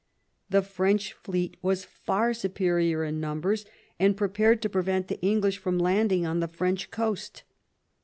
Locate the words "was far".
1.61-2.33